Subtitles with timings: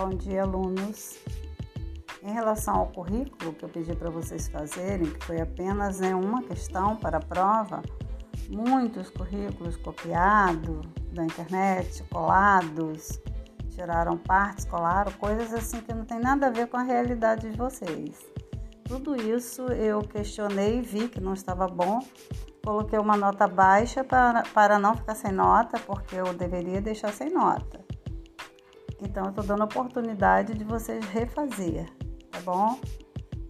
[0.00, 1.18] Bom dia, alunos.
[2.22, 6.42] Em relação ao currículo que eu pedi para vocês fazerem, que foi apenas né, uma
[6.42, 7.82] questão para a prova,
[8.48, 13.20] muitos currículos copiados da internet, colados,
[13.74, 17.56] tiraram partes, colaram, coisas assim que não tem nada a ver com a realidade de
[17.58, 18.24] vocês.
[18.84, 22.00] Tudo isso eu questionei e vi que não estava bom.
[22.64, 27.28] Coloquei uma nota baixa para, para não ficar sem nota, porque eu deveria deixar sem
[27.28, 27.89] nota.
[29.02, 31.86] Então, eu estou dando a oportunidade de vocês refazer,
[32.30, 32.78] tá bom?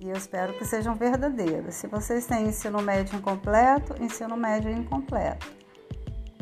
[0.01, 1.75] E eu espero que sejam verdadeiros.
[1.75, 5.47] Se vocês têm ensino médio incompleto, ensino médio incompleto.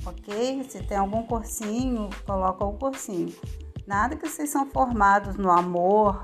[0.06, 0.64] Ok?
[0.68, 3.34] Se tem algum cursinho, coloca o cursinho.
[3.84, 6.20] Nada que vocês são formados no amor,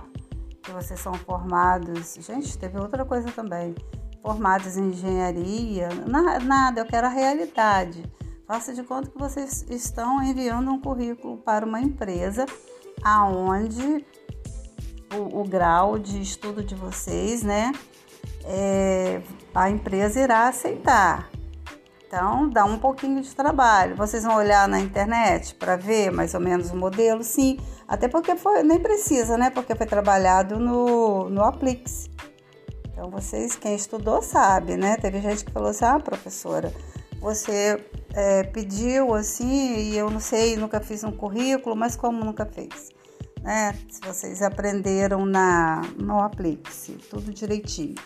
[0.62, 2.14] que vocês são formados.
[2.20, 3.74] Gente, teve outra coisa também.
[4.22, 5.88] Formados em engenharia.
[6.44, 8.04] Nada, eu quero a realidade.
[8.46, 12.46] Faça de conta que vocês estão enviando um currículo para uma empresa
[13.02, 14.04] aonde
[15.14, 17.72] o, o grau de estudo de vocês, né,
[18.44, 19.20] é,
[19.54, 21.30] a empresa irá aceitar.
[22.06, 23.96] Então, dá um pouquinho de trabalho.
[23.96, 27.24] Vocês vão olhar na internet para ver mais ou menos o modelo?
[27.24, 29.50] Sim, até porque foi, nem precisa, né?
[29.50, 32.08] Porque foi trabalhado no, no Aplix.
[32.88, 34.96] Então, vocês, quem estudou, sabe, né?
[34.96, 36.72] Teve gente que falou assim: ah, professora,
[37.20, 37.84] você
[38.14, 42.90] é, pediu assim e eu não sei, nunca fiz um currículo, mas como nunca fez?
[43.42, 43.74] Né?
[43.90, 47.96] Se vocês aprenderam na, no Aplique-se, tudo direitinho.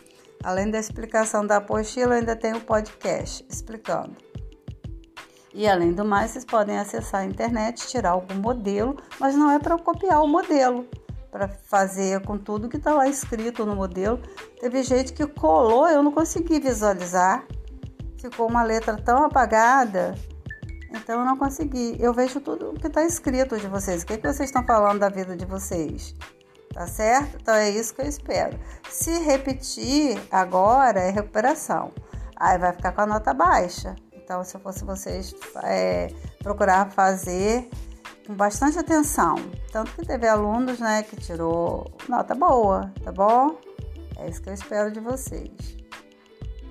[0.42, 4.17] Além da explicação da apostila, ainda tem o podcast explicando.
[5.53, 9.59] E além do mais, vocês podem acessar a internet, tirar algum modelo, mas não é
[9.59, 10.86] para copiar o modelo,
[11.31, 14.20] para fazer com tudo que está lá escrito no modelo.
[14.61, 17.45] Teve gente que colou, eu não consegui visualizar
[18.19, 20.14] ficou uma letra tão apagada,
[20.91, 21.97] então eu não consegui.
[22.00, 24.02] Eu vejo tudo o que está escrito de vocês.
[24.02, 26.14] O que, que vocês estão falando da vida de vocês?
[26.72, 27.39] Tá certo?
[27.41, 28.58] Então é isso que eu espero.
[28.89, 31.92] Se repetir agora é recuperação.
[32.36, 33.96] Aí vai ficar com a nota baixa.
[34.12, 35.34] Então, se eu fosse vocês,
[35.64, 36.08] é,
[36.42, 37.68] procurar fazer
[38.27, 39.36] com bastante atenção.
[39.73, 43.58] Tanto que teve alunos né, que tirou nota boa, tá bom?
[44.18, 45.78] É isso que eu espero de vocês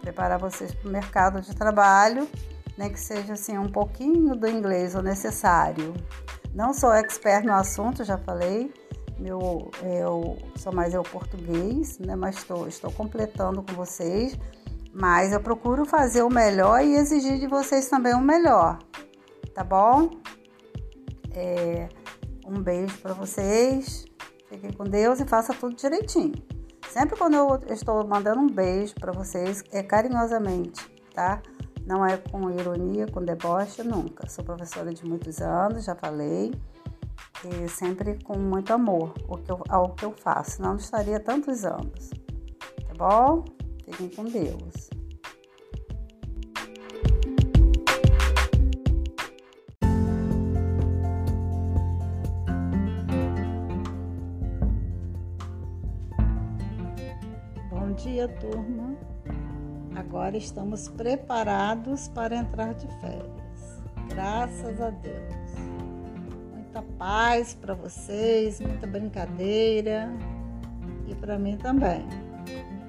[0.08, 2.30] preparar vocês para o mercado de trabalho,
[2.78, 5.94] né, que seja assim um pouquinho do inglês o necessário.
[6.54, 8.72] Não sou expert no assunto, já falei,
[9.20, 14.38] meu, eu sou mais eu português, né, mas estou, estou completando com vocês,
[14.94, 18.80] mas eu procuro fazer o melhor e exigir de vocês também o melhor,
[19.54, 20.10] tá bom?
[21.34, 21.90] É,
[22.46, 24.06] um beijo para vocês,
[24.48, 26.47] fiquem com Deus e faça tudo direitinho.
[26.98, 31.44] Sempre quando eu estou mandando um beijo para vocês, é carinhosamente, tá?
[31.86, 34.28] Não é com ironia, com deboche, nunca.
[34.28, 36.52] Sou professora de muitos anos, já falei,
[37.46, 41.20] e sempre com muito amor ao que eu, ao que eu faço, senão não estaria
[41.20, 42.10] tantos anos.
[42.88, 43.46] Tá bom?
[43.86, 44.97] Fiquem com Deus.
[58.08, 58.96] Dia, turma.
[59.94, 63.84] Agora estamos preparados para entrar de férias.
[64.08, 65.56] Graças a Deus.
[66.54, 70.10] Muita paz para vocês, muita brincadeira
[71.06, 72.08] e para mim também.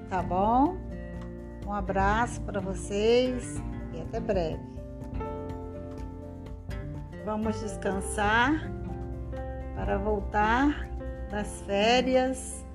[0.09, 0.77] Tá bom?
[1.67, 3.61] Um abraço para vocês
[3.93, 4.63] e até breve.
[7.25, 8.71] Vamos descansar
[9.75, 10.87] para voltar
[11.29, 12.65] das férias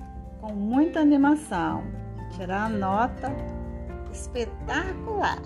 [0.41, 2.04] com muita animação
[2.37, 3.28] tirar nota
[4.12, 5.43] espetacular.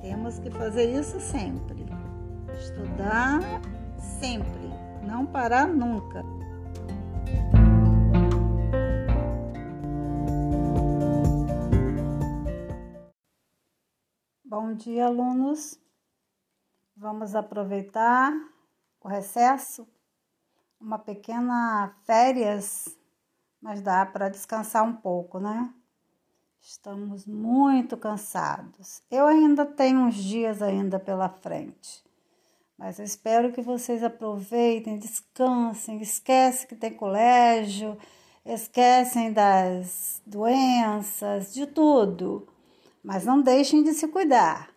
[0.00, 1.86] Temos que fazer isso sempre.
[2.58, 3.40] Estudar
[3.98, 4.70] sempre,
[5.06, 6.24] não parar nunca.
[14.44, 15.78] Bom dia, alunos.
[16.96, 18.32] Vamos aproveitar
[19.00, 19.86] o recesso,
[20.80, 22.97] uma pequena férias
[23.68, 25.68] mas dá para descansar um pouco, né?
[26.58, 29.02] Estamos muito cansados.
[29.10, 32.02] Eu ainda tenho uns dias ainda pela frente.
[32.78, 37.98] Mas eu espero que vocês aproveitem, descansem, esquecem que tem colégio,
[38.42, 42.48] esquecem das doenças, de tudo.
[43.04, 44.70] Mas não deixem de se cuidar.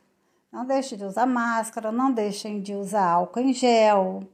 [0.51, 4.27] Não deixem de usar máscara, não deixem de usar álcool em gel.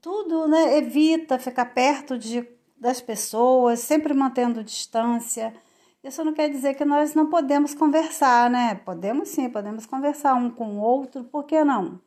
[0.00, 0.78] Tudo, né?
[0.78, 2.53] Evita ficar perto de
[2.84, 5.54] das pessoas, sempre mantendo distância.
[6.02, 8.74] Isso não quer dizer que nós não podemos conversar, né?
[8.74, 11.98] Podemos sim, podemos conversar um com o outro, por que não?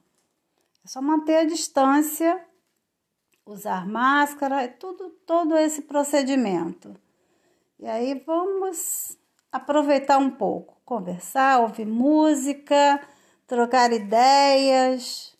[0.86, 2.40] É só manter a distância,
[3.44, 6.96] usar máscara, é tudo, todo esse procedimento.
[7.80, 9.18] E aí vamos
[9.52, 13.02] aproveitar um pouco, conversar, ouvir música,
[13.48, 15.36] trocar ideias.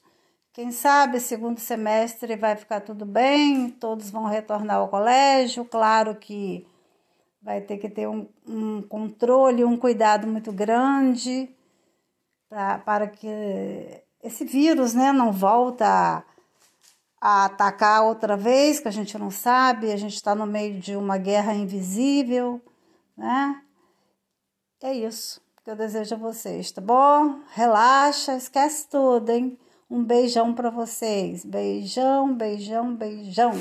[0.58, 5.64] Quem sabe segundo semestre vai ficar tudo bem, todos vão retornar ao colégio.
[5.64, 6.66] Claro que
[7.40, 11.48] vai ter que ter um, um controle, um cuidado muito grande
[12.50, 16.24] pra, para que esse vírus né, não volta a,
[17.22, 20.96] a atacar outra vez, que a gente não sabe, a gente está no meio de
[20.96, 22.60] uma guerra invisível,
[23.16, 23.62] né?
[24.82, 27.42] É isso que eu desejo a vocês, tá bom?
[27.54, 29.56] Relaxa, esquece tudo, hein?
[29.90, 31.46] Um beijão para vocês.
[31.46, 33.54] Beijão, beijão, beijão.